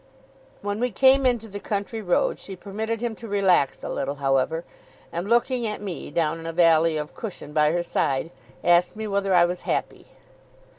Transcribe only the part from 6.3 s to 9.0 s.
in a valley of cushion by her side, asked